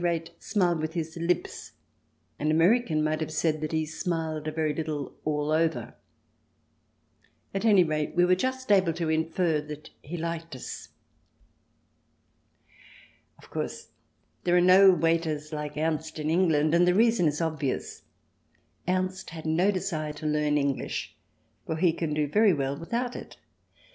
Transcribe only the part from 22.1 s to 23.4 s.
do very well without it.